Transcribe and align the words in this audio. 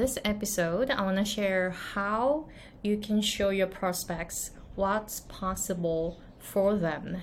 this 0.00 0.16
episode, 0.24 0.90
I 0.90 1.02
want 1.02 1.18
to 1.18 1.26
share 1.26 1.72
how 1.92 2.46
you 2.82 2.96
can 2.96 3.20
show 3.20 3.50
your 3.50 3.66
prospects 3.66 4.50
what's 4.74 5.20
possible 5.20 6.18
for 6.38 6.74
them. 6.74 7.18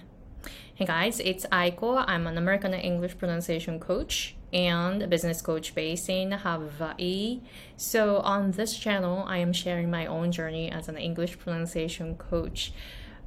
Hey 0.76 0.86
guys, 0.86 1.20
it's 1.20 1.48
Aiko. 1.48 2.06
I'm 2.08 2.28
an 2.28 2.38
American 2.38 2.76
English 2.76 3.18
pronunciation 3.18 3.80
coach 3.80 4.36
and 4.54 5.02
a 5.02 5.08
business 5.08 5.42
coach 5.42 5.74
based 5.74 6.08
in 6.08 6.34
Hawaii. 6.34 7.42
So, 7.78 8.18
on 8.18 8.52
this 8.52 8.78
channel, 8.78 9.24
I 9.28 9.40
am 9.40 9.54
sharing 9.54 9.90
my 9.90 10.06
own 10.06 10.32
journey 10.32 10.72
as 10.72 10.88
an 10.88 10.98
English 10.98 11.40
pronunciation 11.40 12.16
coach. 12.16 12.74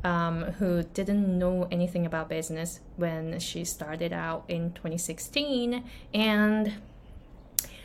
Um, 0.03 0.45
who 0.59 0.83
didn't 0.83 1.39
know 1.39 1.69
anything 1.71 2.07
about 2.07 2.31
business 2.31 2.81
when 2.97 3.39
she 3.39 3.67
started 3.67 4.15
out 4.15 4.45
in 4.49 4.73
2016 4.73 5.85
and 6.15 6.73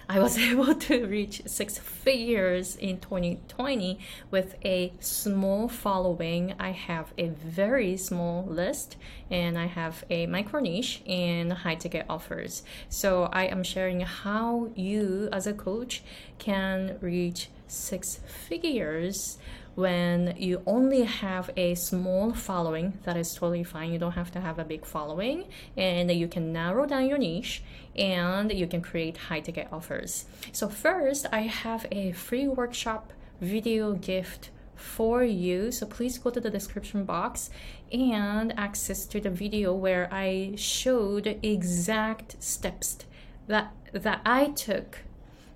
I 0.08 0.20
was 0.20 0.38
able 0.52 0.76
to 0.76 1.06
reach 1.08 1.42
six 1.48 1.78
figures 1.78 2.76
in 2.76 3.00
2020 3.00 4.00
with 4.30 4.56
a 4.64 4.94
small 5.00 5.68
following. 5.68 6.54
I 6.60 6.72
have 6.72 7.14
a 7.18 7.30
very 7.30 7.98
small 7.98 8.46
list 8.46 8.98
and 9.32 9.58
I 9.58 9.66
have 9.66 10.04
a 10.10 10.28
micro 10.28 10.60
niche 10.60 11.02
in 11.06 11.50
high 11.50 11.76
ticket 11.76 12.06
offers. 12.08 12.64
So 12.88 13.30
I 13.34 13.46
am 13.46 13.64
sharing 13.64 14.02
how 14.02 14.70
you, 14.76 15.30
as 15.32 15.48
a 15.48 15.54
coach, 15.54 16.04
can 16.38 16.98
reach 17.02 17.50
six 17.68 18.20
figures 18.28 19.40
when 19.76 20.36
you 20.38 20.62
only 20.66 21.04
have 21.04 21.50
a 21.56 21.76
small 21.76 22.34
following, 22.34 22.98
that 23.04 23.18
is 23.18 23.34
totally 23.34 23.64
fine. 23.64 23.92
You 23.92 24.00
don't 24.00 24.14
have 24.14 24.32
to 24.32 24.42
have 24.42 24.58
a 24.58 24.64
big 24.64 24.86
following, 24.86 25.46
and 25.78 26.10
you 26.12 26.28
can 26.28 26.54
narrow 26.54 26.86
down 26.86 27.08
your 27.08 27.18
niche 27.18 27.64
and 27.96 28.52
you 28.52 28.68
can 28.68 28.82
create 28.82 29.18
high 29.18 29.42
ticket 29.42 29.68
offers. 29.72 30.26
So, 30.52 30.70
first, 30.70 31.26
I 31.32 31.42
have 31.42 31.86
a 31.92 32.14
free 32.14 32.48
workshop 32.48 33.14
video 33.42 33.94
gift 33.94 34.50
for 34.76 35.24
you. 35.24 35.72
So 35.72 35.86
please 35.86 36.18
go 36.18 36.30
to 36.30 36.40
the 36.40 36.50
description 36.50 37.06
box 37.06 37.50
and 37.92 38.58
access 38.58 39.06
to 39.08 39.20
the 39.20 39.30
video 39.30 39.74
where 39.74 40.08
I 40.12 40.54
showed 40.58 41.40
exact 41.42 42.42
steps 42.44 42.98
that 43.48 43.74
that 43.94 44.22
I 44.26 44.48
took 44.50 45.00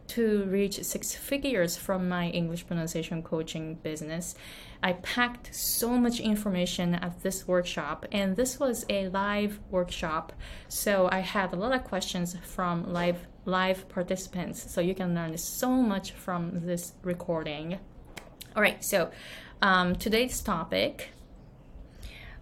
to 0.09 0.43
reach 0.45 0.83
six 0.83 1.13
figures 1.13 1.77
from 1.77 2.09
my 2.09 2.29
English 2.29 2.67
pronunciation 2.67 3.23
coaching 3.23 3.75
business. 3.75 4.35
I 4.81 4.93
packed 4.93 5.53
so 5.53 5.97
much 5.97 6.19
information 6.19 6.95
at 6.95 7.21
this 7.21 7.47
workshop, 7.47 8.05
and 8.11 8.35
this 8.35 8.59
was 8.59 8.85
a 8.89 9.09
live 9.09 9.59
workshop. 9.69 10.33
So 10.67 11.09
I 11.11 11.19
had 11.19 11.53
a 11.53 11.55
lot 11.55 11.73
of 11.73 11.83
questions 11.83 12.35
from 12.43 12.91
live 12.91 13.27
live 13.45 13.89
participants. 13.89 14.71
So 14.71 14.81
you 14.81 14.93
can 14.93 15.15
learn 15.15 15.37
so 15.37 15.69
much 15.69 16.11
from 16.11 16.65
this 16.65 16.93
recording. 17.03 17.79
All 18.55 18.61
right, 18.61 18.83
so 18.83 19.11
um, 19.61 19.95
today's 19.95 20.41
topic 20.41 21.09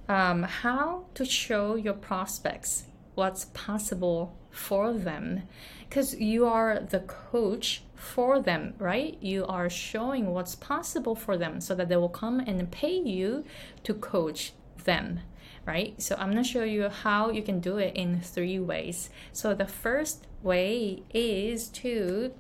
um, 0.10 0.44
how 0.44 1.06
to 1.16 1.26
show 1.26 1.76
your 1.76 1.94
prospects 1.94 2.86
what's 3.16 3.46
possible 3.46 4.38
for 4.58 4.94
them 4.94 5.44
because 5.88 6.16
you 6.16 6.46
are 6.46 6.80
the 6.80 7.00
coach 7.00 7.84
for 7.96 8.42
them, 8.42 8.74
right? 8.78 9.18
You 9.22 9.46
are 9.46 9.70
showing 9.70 10.34
what's 10.34 10.56
possible 10.56 11.16
for 11.16 11.38
them 11.38 11.62
so 11.62 11.74
that 11.76 11.90
they 11.90 11.96
will 11.96 12.10
come 12.10 12.40
and 12.40 12.70
pay 12.70 12.96
you 12.98 13.46
to 13.84 13.94
coach 13.94 14.54
them, 14.84 15.22
right? 15.66 16.00
So 16.02 16.16
I'm 16.16 16.32
going 16.32 16.44
to 16.44 16.50
show 16.50 16.64
you 16.64 16.90
how 16.90 17.30
you 17.32 17.42
can 17.42 17.60
do 17.60 17.78
it 17.78 17.96
in 17.96 18.22
three 18.22 18.60
ways. 18.60 19.10
So 19.32 19.54
the 19.54 19.66
first 19.66 20.28
way 20.44 21.04
is 21.14 21.70
to 21.70 22.34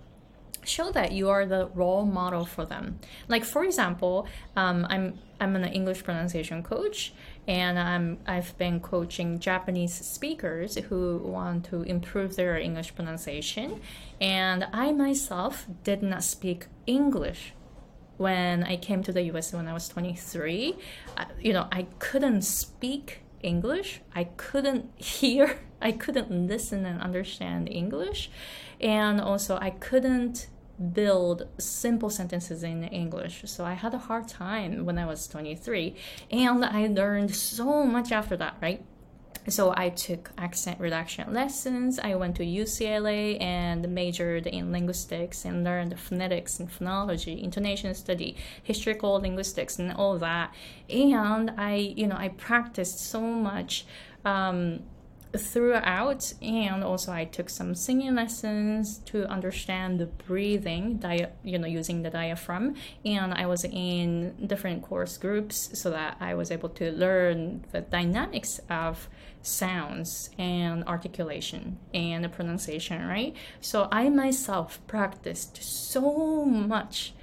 show 0.64 0.92
that 0.92 1.14
you 1.14 1.30
are 1.30 1.45
the 1.45 1.68
role 1.73 2.06
model 2.06 2.45
for 2.45 2.66
them. 2.66 3.00
Like 3.28 3.45
for 3.45 3.64
example, 3.64 4.28
um, 4.56 4.86
I'm 4.90 5.18
I'm 5.40 5.56
an 5.56 5.66
English 5.66 6.04
pronunciation 6.04 6.64
coach, 6.64 7.14
and 7.48 7.80
I'm 7.80 8.20
I've 8.28 8.58
been 8.58 8.80
coaching 8.80 9.39
Japanese 9.39 9.94
speakers 9.94 10.76
who 10.76 11.17
want 11.17 11.66
to 11.66 11.83
improve 11.83 12.36
their 12.36 12.58
English 12.58 12.94
pronunciation, 12.94 13.82
and 14.20 14.67
I 14.73 14.92
myself 14.92 15.66
did 15.83 16.04
not 16.04 16.23
speak 16.23 16.67
English 16.86 17.54
when 18.17 18.64
I 18.64 18.76
came 18.76 19.02
to 19.04 19.14
the 19.14 19.22
U.S. 19.23 19.54
when 19.54 19.67
I 19.67 19.73
was 19.73 19.88
23. 19.88 20.76
Uh, 21.16 21.26
you 21.39 21.54
know, 21.54 21.67
I 21.72 21.83
couldn't 21.99 22.42
speak 22.42 23.22
English. 23.42 24.02
I 24.14 24.26
couldn't 24.26 24.89
hear. 25.02 25.60
I 25.82 25.92
couldn't 25.92 26.48
listen 26.48 26.86
and 26.86 27.02
understand 27.02 27.70
English, 27.70 28.30
and 28.82 29.22
also 29.22 29.58
I 29.58 29.70
couldn't 29.70 30.48
build 30.93 31.48
simple 31.58 32.10
sentences 32.10 32.64
in 32.64 32.83
English. 32.83 33.43
So 33.45 33.65
I 33.65 33.73
had 33.73 33.93
a 33.93 33.98
hard 33.98 34.27
time 34.27 34.86
when 34.86 34.98
I 34.98 35.05
was 35.05 35.27
23, 35.27 35.95
and 36.32 36.64
I 36.64 36.88
learned 36.88 37.36
so 37.36 37.83
much 37.83 38.11
after 38.11 38.38
that, 38.38 38.58
right? 38.61 38.83
So 39.49 39.73
I 39.77 39.89
took 39.89 40.32
accent 40.37 40.80
reduction 40.80 41.33
lessons. 41.33 41.99
I 41.99 42.16
went 42.16 42.36
to 42.36 42.43
UCLA 42.43 43.42
and 43.42 43.87
majored 43.87 44.45
in 44.45 44.73
linguistics 44.73 45.45
and 45.45 45.64
learned 45.64 45.98
phonetics 45.98 46.60
and 46.60 46.70
phonology, 46.70 47.42
intonation 47.42 47.93
study, 47.95 48.36
historical 48.61 49.14
linguistics, 49.21 49.80
and 49.80 49.93
all 49.93 50.17
that. 50.17 50.54
And 50.89 51.52
I, 51.58 51.76
you 51.76 52.08
know, 52.08 52.17
I 52.17 52.27
practiced 52.27 52.99
so 52.99 53.21
much. 53.21 53.86
Um, 54.26 54.82
throughout 55.36 56.33
and 56.42 56.83
also 56.83 57.11
i 57.11 57.26
took 57.26 57.49
some 57.49 57.76
singing 57.76 58.15
lessons 58.15 58.99
to 58.99 59.26
understand 59.27 59.99
the 59.99 60.05
breathing 60.05 60.98
dia- 60.98 61.32
you 61.43 61.58
know 61.58 61.67
using 61.67 62.02
the 62.02 62.10
diaphragm 62.10 62.76
and 63.04 63.33
i 63.33 63.45
was 63.45 63.66
in 63.66 64.33
different 64.48 64.82
course 64.82 65.17
groups 65.17 65.70
so 65.80 65.89
that 65.89 66.16
i 66.20 66.33
was 66.33 66.52
able 66.52 66.70
to 66.70 66.92
learn 66.92 67.64
the 67.71 67.82
dynamics 67.82 68.60
of 68.70 69.10
sounds 69.42 70.30
and 70.37 70.83
articulation 70.86 71.77
and 71.93 72.23
the 72.23 72.30
pronunciation 72.30 73.05
right 73.05 73.36
so 73.60 73.87
i 73.92 74.10
myself 74.10 74.80
practiced 74.87 75.61
so 75.61 76.45
much 76.45 77.14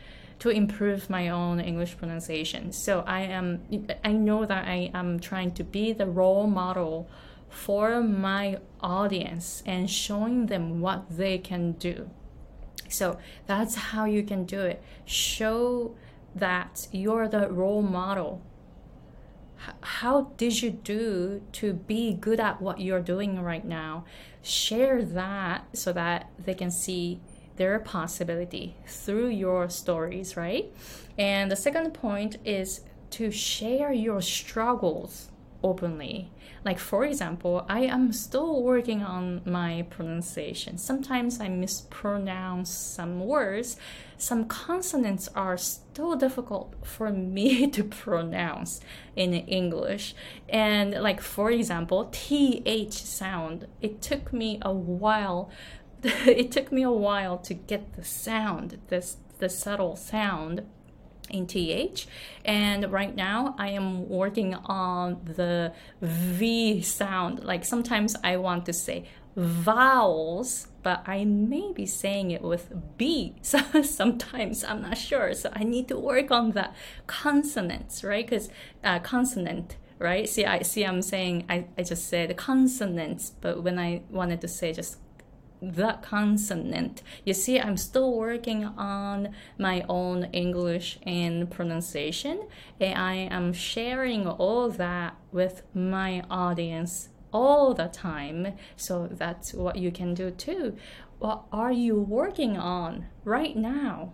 to 0.41 0.51
improve 0.51 1.09
my 1.09 1.29
own 1.29 1.59
English 1.59 1.97
pronunciation. 1.97 2.71
So 2.73 3.03
I 3.07 3.21
am 3.21 3.63
I 4.05 4.13
know 4.13 4.45
that 4.45 4.67
I 4.67 4.91
am 4.93 5.19
trying 5.19 5.53
to 5.53 5.65
be 5.65 5.95
the 5.95 6.07
role 6.07 6.47
model 6.47 7.09
for 7.55 8.01
my 8.03 8.59
audience 8.81 9.63
and 9.65 9.89
showing 9.89 10.47
them 10.47 10.81
what 10.81 11.05
they 11.09 11.39
can 11.39 11.73
do. 11.73 12.11
So 12.89 13.19
that's 13.47 13.75
how 13.75 14.05
you 14.05 14.23
can 14.23 14.45
do 14.45 14.61
it. 14.61 14.83
Show 15.05 15.95
that 16.35 16.89
you're 16.93 17.29
the 17.29 17.51
role 17.51 17.83
model. 17.83 18.43
how 19.81 20.33
did 20.37 20.61
you 20.61 20.71
do 20.71 21.41
to 21.53 21.73
be 21.73 22.13
good 22.13 22.39
at 22.39 22.61
what 22.61 22.81
you're 22.81 23.01
doing 23.01 23.41
right 23.41 23.65
now? 23.65 24.05
Share 24.43 25.03
that 25.03 25.65
so 25.73 25.91
that 25.93 26.29
they 26.39 26.53
can 26.53 26.71
see 26.71 27.21
their 27.57 27.79
possibility 27.79 28.77
through 28.87 29.29
your 29.29 29.71
stories, 29.71 30.37
right? 30.37 30.71
And 31.17 31.51
the 31.51 31.57
second 31.57 31.95
point 31.95 32.37
is 32.45 32.83
to 33.11 33.31
share 33.31 33.93
your 33.93 34.21
struggles 34.21 35.31
openly. 35.65 36.31
Like, 36.65 36.79
for 36.79 37.05
example, 37.05 37.67
I 37.69 37.81
am 37.81 38.13
still 38.13 38.63
working 38.63 39.03
on 39.03 39.41
my 39.45 39.87
pronunciation. 39.91 40.79
Sometimes 40.79 41.41
I 41.41 41.49
mispronounce 41.49 42.71
some 42.71 43.21
words. 43.21 43.77
Some 44.17 44.45
consonants 44.45 45.29
are 45.35 45.57
still 45.57 46.15
difficult 46.15 46.75
for 46.85 47.11
me 47.11 47.67
to 47.77 47.83
pronounce 47.83 48.81
in 49.17 49.35
English. 49.35 50.15
And, 50.49 50.93
like, 51.03 51.21
for 51.21 51.51
example, 51.51 52.09
TH 52.13 52.93
sound, 52.93 53.67
it 53.81 54.01
took 54.01 54.33
me 54.33 54.59
a 54.63 54.73
while. 54.73 55.51
it 56.03 56.53
took 56.53 56.71
me 56.71 56.83
a 56.83 56.91
while 56.91 57.39
to 57.39 57.55
get 57.55 57.97
the 57.97 58.05
sound, 58.05 58.79
this 58.89 59.17
the 59.39 59.49
subtle 59.49 59.97
sound 59.97 60.63
in 61.31 61.47
TH. 61.47 62.07
And 62.45 62.91
right 62.93 63.15
now 63.15 63.55
I 63.59 63.71
am 63.71 64.09
working 64.09 64.55
on 64.55 65.21
the 65.25 65.73
V 66.01 66.83
sound. 66.83 67.45
Like 67.45 67.65
sometimes 67.65 68.17
I 68.23 68.37
want 68.37 68.67
to 68.67 68.73
say 68.73 69.05
vowels, 69.37 70.69
but 70.83 71.03
I 71.07 71.25
may 71.25 71.73
be 71.73 71.87
saying 71.87 72.31
it 72.31 72.43
with 72.43 72.73
B. 72.97 73.35
So 73.43 73.83
sometimes 73.83 74.65
I'm 74.65 74.83
not 74.83 74.99
sure. 74.99 75.35
So 75.35 75.51
I 75.53 75.65
need 75.65 75.89
to 75.89 75.99
work 75.99 76.31
on 76.31 76.53
the 76.53 76.71
consonants, 77.07 78.05
right? 78.05 78.27
Because 78.27 78.49
uh, 78.83 78.99
consonant 79.01 79.77
right? 79.99 80.29
See, 80.29 80.45
I 80.45 80.63
see. 80.63 80.85
I'm 80.85 81.03
saying 81.03 81.47
I, 81.49 81.67
I 81.79 81.83
just 81.83 82.09
said 82.09 82.37
consonants, 82.37 83.33
but 83.41 83.63
when 83.63 83.79
I 83.79 84.03
wanted 84.11 84.41
to 84.43 84.49
say 84.49 84.73
just 84.73 84.99
the 85.73 85.99
consonant. 86.03 87.03
You 87.25 87.35
see, 87.35 87.59
I'm 87.61 87.77
still 87.77 88.13
working 88.17 88.65
on 88.65 89.35
my 89.59 89.85
own 89.89 90.25
English 90.33 90.99
and 91.05 91.51
pronunciation, 91.51 92.47
and 92.81 92.99
I 92.99 93.15
am 93.15 93.53
sharing 93.53 94.27
all 94.27 94.69
that 94.71 95.17
with 95.33 95.63
my 95.75 96.23
audience 96.31 97.09
all 97.33 97.75
the 97.75 97.89
time. 97.89 98.55
So 98.77 99.09
that's 99.11 99.53
what 99.55 99.77
you 99.77 99.91
can 99.91 100.15
do 100.15 100.31
too. 100.31 100.77
what 101.19 101.45
are 101.53 101.73
you 101.73 101.99
working 102.01 102.57
on 102.59 103.07
right 103.25 103.57
now? 103.57 104.13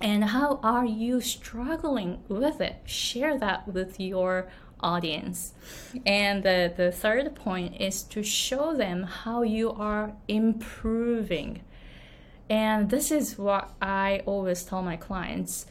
And 0.00 0.24
how 0.24 0.58
are 0.62 0.86
you 0.86 1.20
struggling 1.20 2.22
with 2.28 2.60
it? 2.62 2.76
Share 2.86 3.38
that 3.38 3.68
with 3.68 4.00
your 4.00 4.34
audience. 4.38 4.69
And 6.06 6.42
the, 6.42 6.72
the 6.76 6.92
third 6.92 7.34
point 7.34 7.80
is 7.80 8.02
to 8.04 8.22
show 8.22 8.74
them 8.76 9.02
how 9.02 9.42
you 9.42 9.72
are 9.72 10.12
improving. 10.28 11.62
And 12.48 12.90
this 12.90 13.10
is 13.10 13.38
what 13.38 13.72
I 13.80 14.22
always 14.26 14.64
tell 14.64 14.82
my 14.82 14.96
clients. 14.96 15.66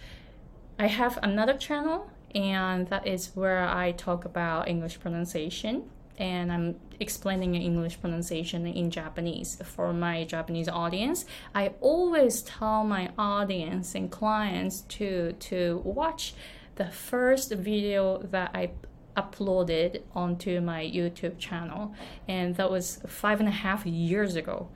I 0.78 0.88
have 0.88 1.20
another 1.22 1.58
channel, 1.58 2.10
and 2.34 2.88
that 2.88 3.06
is 3.06 3.32
where 3.36 3.68
I 3.68 3.92
talk 3.92 4.24
about 4.24 4.68
English 4.68 5.00
pronunciation 5.00 5.90
and 6.20 6.52
I'm 6.52 6.76
explaining 7.00 7.56
English 7.56 8.00
pronunciation 8.02 8.68
in 8.68 8.92
Japanese 8.92 9.58
for 9.64 9.94
my 9.94 10.26
Japanese 10.26 10.68
audience. 10.68 11.26
I 11.56 11.72
always 11.80 12.42
tell 12.42 12.84
my 12.84 13.10
audience 13.18 13.96
and 13.96 14.12
clients 14.12 14.82
to 14.82 15.34
to 15.34 15.82
watch 15.86 16.34
the 16.76 16.88
first 16.88 17.52
video 17.54 18.18
that 18.32 18.52
I 18.54 18.72
uploaded 19.16 20.02
onto 20.16 20.62
my 20.62 20.84
YouTube 20.84 21.38
channel, 21.38 21.94
and 22.28 22.56
that 22.56 22.72
was 22.72 23.02
five 23.08 23.40
and 23.40 23.50
a 23.50 23.54
half 23.54 23.86
years 23.86 24.36
ago. 24.36 24.70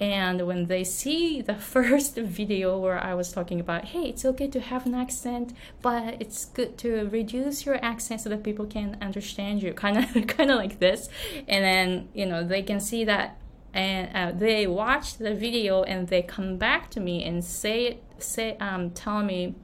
And 0.00 0.46
when 0.46 0.66
they 0.66 0.82
see 0.82 1.40
the 1.40 1.54
first 1.74 2.16
video 2.16 2.78
where 2.78 2.98
I 2.98 3.14
was 3.14 3.32
talking 3.32 3.60
about, 3.60 3.86
hey, 3.86 4.08
it's 4.08 4.24
okay 4.24 4.48
to 4.48 4.60
have 4.60 4.86
an 4.86 4.94
accent, 4.94 5.52
but 5.82 6.16
it's 6.20 6.46
good 6.46 6.76
to 6.78 7.08
reduce 7.08 7.64
your 7.64 7.82
accent 7.84 8.22
so 8.22 8.28
that 8.30 8.42
people 8.42 8.66
can 8.66 8.96
understand 9.00 9.62
you, 9.62 9.72
kind 9.72 9.98
of, 9.98 10.26
kind 10.26 10.50
of 10.50 10.56
like 10.56 10.78
this. 10.80 11.08
And 11.46 11.64
then 11.64 12.08
you 12.14 12.26
know 12.26 12.44
they 12.44 12.62
can 12.62 12.80
see 12.80 13.04
that, 13.04 13.38
and 13.72 14.10
uh, 14.14 14.36
they 14.36 14.66
watch 14.66 15.18
the 15.18 15.34
video 15.34 15.82
and 15.82 16.08
they 16.08 16.22
come 16.22 16.56
back 16.56 16.90
to 16.90 17.00
me 17.00 17.24
and 17.24 17.44
say, 17.44 17.98
say, 18.18 18.56
um, 18.58 18.90
tell 18.90 19.22
me 19.22 19.54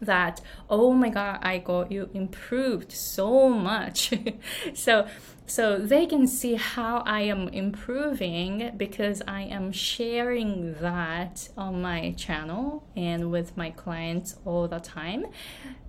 that 0.00 0.40
oh 0.68 0.92
my 0.92 1.08
god 1.08 1.40
aiko 1.42 1.90
you 1.90 2.10
improved 2.14 2.92
so 2.92 3.48
much. 3.48 4.12
So 4.74 5.06
so 5.46 5.78
they 5.78 6.06
can 6.06 6.26
see 6.26 6.54
how 6.54 7.02
i 7.06 7.20
am 7.20 7.48
improving 7.48 8.72
because 8.76 9.22
i 9.28 9.42
am 9.42 9.70
sharing 9.70 10.74
that 10.80 11.48
on 11.56 11.80
my 11.80 12.12
channel 12.16 12.84
and 12.96 13.30
with 13.30 13.56
my 13.56 13.70
clients 13.70 14.36
all 14.44 14.66
the 14.66 14.80
time. 14.80 15.26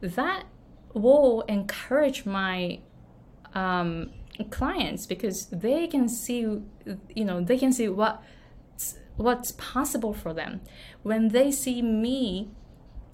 That 0.01 0.43
will 0.93 1.41
encourage 1.41 2.25
my 2.25 2.79
um, 3.53 4.11
clients 4.49 5.05
because 5.05 5.47
they 5.47 5.87
can 5.87 6.07
see 6.07 6.39
you 6.39 7.25
know 7.25 7.41
they 7.41 7.57
can 7.57 7.73
see 7.73 7.89
what 7.89 8.21
what's 9.15 9.51
possible 9.53 10.13
for 10.13 10.33
them. 10.33 10.61
When 11.01 11.29
they 11.29 11.51
see 11.51 11.81
me 11.81 12.51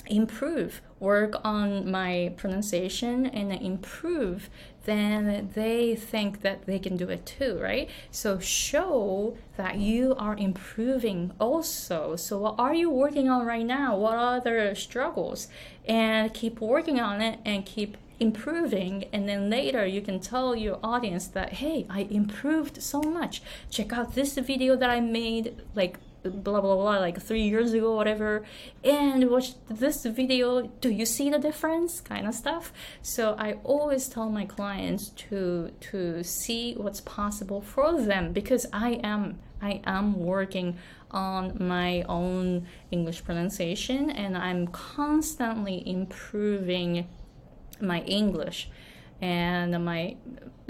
improve, 0.07 0.81
work 0.99 1.35
on 1.43 1.89
my 1.89 2.33
pronunciation 2.37 3.25
and 3.25 3.51
improve, 3.51 4.49
then 4.85 5.49
they 5.53 5.95
think 5.95 6.41
that 6.41 6.65
they 6.65 6.79
can 6.79 6.97
do 6.97 7.09
it 7.09 7.25
too, 7.25 7.57
right? 7.61 7.89
So 8.11 8.39
show 8.39 9.37
that 9.55 9.77
you 9.77 10.15
are 10.17 10.35
improving 10.35 11.31
also. 11.39 12.15
So 12.15 12.37
what 12.39 12.55
are 12.57 12.73
you 12.73 12.89
working 12.89 13.29
on 13.29 13.45
right 13.45 13.65
now? 13.65 13.95
What 13.97 14.17
are 14.17 14.39
the 14.41 14.75
struggles? 14.75 15.47
And 15.85 16.33
keep 16.33 16.59
working 16.59 16.99
on 16.99 17.21
it 17.21 17.39
and 17.45 17.65
keep 17.65 17.97
improving 18.19 19.05
and 19.11 19.27
then 19.27 19.49
later 19.49 19.85
you 19.85 19.99
can 19.99 20.19
tell 20.19 20.55
your 20.55 20.79
audience 20.83 21.27
that 21.27 21.53
hey 21.53 21.85
i 21.89 22.01
improved 22.11 22.81
so 22.81 23.01
much 23.01 23.41
check 23.71 23.91
out 23.91 24.13
this 24.13 24.37
video 24.37 24.75
that 24.75 24.89
i 24.89 24.99
made 24.99 25.59
like 25.75 25.97
blah 26.23 26.61
blah 26.61 26.75
blah 26.75 26.99
like 26.99 27.21
three 27.21 27.43
years 27.43 27.73
ago 27.73 27.95
whatever 27.95 28.43
and 28.83 29.29
watch 29.29 29.53
this 29.69 30.05
video 30.05 30.67
do 30.81 30.89
you 30.89 31.05
see 31.05 31.29
the 31.29 31.39
difference 31.39 32.01
kind 32.01 32.27
of 32.27 32.33
stuff. 32.33 32.73
So 33.01 33.35
i 33.37 33.53
always 33.63 34.07
tell 34.07 34.29
my 34.29 34.45
clients 34.45 35.09
to 35.09 35.71
to 35.91 36.23
see 36.23 36.73
what's 36.75 37.01
possible 37.01 37.61
for 37.61 38.01
them 38.01 38.33
because 38.33 38.65
i 38.73 38.91
am 39.03 39.39
i 39.61 39.81
am 39.85 40.19
working 40.19 40.77
on 41.11 41.55
my 41.59 42.01
own 42.03 42.65
english 42.91 43.23
pronunciation 43.23 44.09
and 44.09 44.37
i'm 44.37 44.67
constantly 44.67 45.87
improving 45.87 47.07
my 47.79 48.01
english 48.01 48.69
and 49.23 49.85
my 49.85 50.17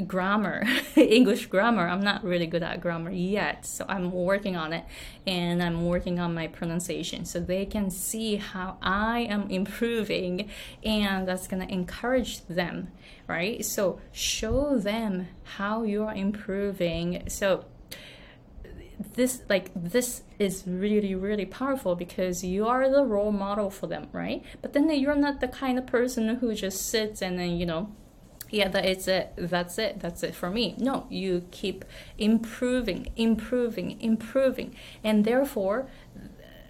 grammar, 0.05 0.63
English 0.95 1.47
grammar. 1.47 1.87
I'm 1.87 2.01
not 2.01 2.23
really 2.23 2.45
good 2.45 2.61
at 2.61 2.81
grammar 2.81 3.09
yet, 3.09 3.65
so 3.65 3.83
I'm 3.89 4.11
working 4.11 4.55
on 4.55 4.73
it 4.73 4.85
and 5.25 5.61
I'm 5.63 5.87
working 5.87 6.19
on 6.19 6.35
my 6.35 6.45
pronunciation 6.45 7.25
so 7.25 7.39
they 7.39 7.65
can 7.65 7.89
see 7.89 8.35
how 8.35 8.77
I 8.79 9.21
am 9.21 9.49
improving 9.49 10.51
and 10.83 11.27
that's 11.27 11.47
going 11.47 11.67
to 11.67 11.73
encourage 11.73 12.45
them, 12.45 12.91
right? 13.27 13.65
So 13.65 13.99
show 14.11 14.77
them 14.77 15.29
how 15.57 15.81
you're 15.81 16.13
improving. 16.13 17.23
So 17.29 17.65
this 19.15 19.41
like 19.49 19.71
this 19.75 20.21
is 20.37 20.63
really 20.67 21.15
really 21.15 21.45
powerful 21.45 21.95
because 21.95 22.43
you 22.43 22.67
are 22.67 22.87
the 22.89 23.03
role 23.03 23.31
model 23.31 23.69
for 23.69 23.87
them 23.87 24.07
right 24.13 24.43
but 24.61 24.71
then 24.73 24.89
you're 24.91 25.15
not 25.15 25.41
the 25.41 25.47
kind 25.47 25.77
of 25.77 25.85
person 25.85 26.35
who 26.35 26.53
just 26.53 26.89
sits 26.89 27.21
and 27.21 27.37
then 27.37 27.57
you 27.57 27.65
know 27.65 27.91
yeah 28.53 28.67
that 28.69 28.85
is 28.85 29.07
it. 29.07 29.33
That's 29.37 29.77
it. 29.77 29.99
That's 29.99 30.23
it 30.23 30.35
for 30.35 30.49
me. 30.49 30.75
No 30.77 31.07
you 31.09 31.45
keep 31.51 31.85
improving 32.17 33.11
improving 33.15 33.99
improving. 33.99 34.75
And 35.03 35.25
therefore 35.25 35.87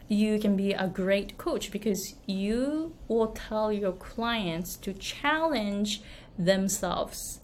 you 0.08 0.40
can 0.40 0.56
be 0.56 0.74
a 0.74 0.88
great 0.88 1.38
coach 1.38 1.72
because 1.72 2.16
you 2.26 2.96
will 3.08 3.28
tell 3.28 3.72
your 3.72 3.94
clients 3.94 4.76
to 4.78 4.94
challenge 4.94 6.02
themselves 6.38 7.40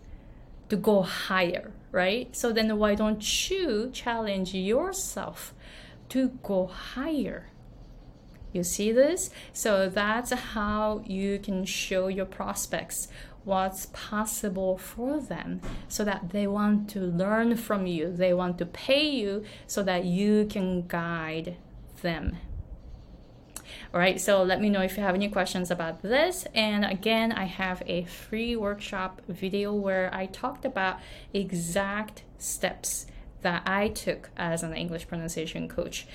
to 0.69 0.75
go 0.75 1.01
higher 1.01 1.71
right? 1.92 2.35
So 2.35 2.51
then 2.51 2.77
why 2.77 2.95
don't 2.95 3.50
you 3.50 3.89
challenge 3.92 4.53
yourself 4.53 5.53
to 6.09 6.30
go 6.44 6.68
higher? 6.68 7.47
You 8.51 8.63
see 8.63 8.92
this? 8.92 9.30
So 9.53 9.89
that's 9.89 10.31
how 10.31 11.03
you 11.06 11.39
can 11.39 11.65
show 11.65 12.07
your 12.07 12.25
prospects 12.25 13.07
what's 13.49 13.87
possible 13.87 14.77
for 14.77 15.19
them 15.19 15.59
so 15.87 16.05
that 16.05 16.29
they 16.29 16.45
want 16.45 16.87
to 16.91 16.99
learn 16.99 17.57
from 17.57 17.87
you. 17.87 18.11
They 18.11 18.31
want 18.31 18.59
to 18.59 18.65
pay 18.65 19.09
you 19.09 19.43
so 19.65 19.81
that 19.83 20.05
you 20.05 20.45
can 20.45 20.85
guide 20.87 21.57
them. 22.03 22.37
All 23.91 23.99
right, 23.99 24.21
so 24.21 24.43
let 24.43 24.61
me 24.61 24.69
know 24.69 24.81
if 24.81 24.97
you 24.97 25.03
have 25.03 25.15
any 25.15 25.29
questions 25.29 25.71
about 25.71 26.03
this. 26.03 26.45
And 26.53 26.85
again, 26.85 27.31
I 27.31 27.45
have 27.45 27.81
a 27.87 28.03
free 28.03 28.56
workshop 28.56 29.21
video 29.27 29.73
where 29.73 30.13
I 30.13 30.27
talked 30.27 30.63
about 30.63 30.99
exact 31.33 32.23
steps 32.37 33.07
that 33.41 33.63
I 33.65 33.87
took 33.87 34.29
as 34.37 34.61
an 34.61 34.75
English 34.75 35.07
pronunciation 35.07 35.68
coach 35.68 36.06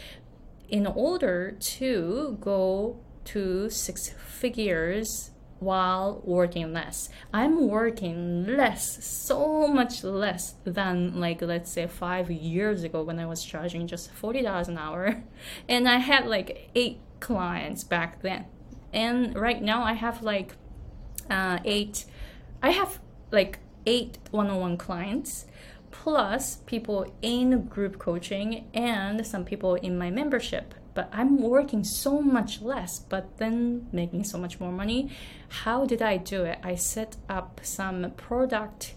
in 0.69 0.87
order 0.87 1.57
to 1.59 2.39
go 2.41 3.01
to 3.25 3.71
six 3.71 4.11
figures 4.11 5.31
while 5.59 6.21
working 6.25 6.73
less. 6.73 7.09
I'm 7.33 7.69
working 7.69 8.47
less, 8.47 9.05
so 9.05 9.67
much 9.67 10.05
less 10.05 10.55
than 10.65 11.21
like 11.21 11.43
let's 11.43 11.71
say 11.71 11.87
five 11.87 12.31
years 12.31 12.85
ago 12.85 13.03
when 13.03 13.19
I 13.19 13.27
was 13.27 13.45
charging 13.45 13.87
just 13.87 14.11
forty 14.13 14.43
dollars 14.43 14.69
an 14.69 14.79
hour, 14.79 15.23
and 15.69 15.89
I 15.89 15.99
had 15.99 16.27
like 16.27 16.71
eight 16.75 17.01
clients 17.21 17.85
back 17.85 18.23
then, 18.23 18.47
and 18.93 19.35
right 19.35 19.63
now 19.63 19.83
I 19.83 19.95
have 19.95 20.23
like 20.23 20.57
uh, 21.31 21.59
eight. 21.65 22.05
I 22.63 22.71
have 22.71 23.01
like 23.31 23.59
eight 23.87 24.19
one-on-one 24.31 24.79
clients 24.79 25.47
plus 25.91 26.57
people 26.67 27.15
in 27.23 27.67
group 27.67 27.99
coaching 27.99 28.67
and 28.75 29.27
some 29.27 29.45
people 29.45 29.75
in 29.77 29.97
my 29.97 30.11
membership 30.11 30.75
but 30.95 31.09
I'm 31.13 31.43
working 31.43 31.85
so 31.85 32.21
much 32.21 32.63
less, 32.63 32.99
but 32.99 33.39
then 33.39 33.89
making 33.93 34.25
so 34.25 34.39
much 34.39 34.61
more 34.61 34.73
money. 34.73 35.11
How 35.49 35.85
did 35.85 36.01
I 36.01 36.17
do 36.17 36.45
it? 36.45 36.59
I 36.63 36.77
set 36.77 37.17
up 37.29 37.61
some 37.63 38.13
product 38.17 38.95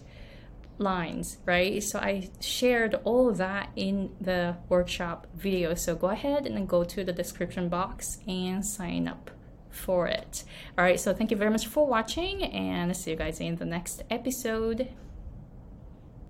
lines, 0.78 1.38
right? 1.44 1.82
So 1.82 1.98
I 1.98 2.30
shared 2.40 2.94
all 3.04 3.32
that 3.32 3.70
in 3.74 4.10
the 4.20 4.56
workshop 4.68 5.26
video. 5.34 5.74
So 5.74 5.96
go 5.96 6.08
ahead 6.08 6.46
and 6.46 6.68
go 6.68 6.84
to 6.84 7.04
the 7.04 7.12
description 7.12 7.68
box 7.68 8.18
and 8.26 8.64
sign 8.64 9.08
up 9.08 9.30
for 9.70 10.06
it. 10.06 10.44
All 10.76 10.84
right, 10.84 10.98
so 10.98 11.12
thank 11.12 11.30
you 11.30 11.36
very 11.36 11.50
much 11.50 11.66
for 11.66 11.86
watching 11.86 12.42
and 12.44 12.96
see 12.96 13.10
you 13.10 13.16
guys 13.16 13.40
in 13.40 13.56
the 13.56 13.66
next 13.66 14.02
episode. 14.10 14.88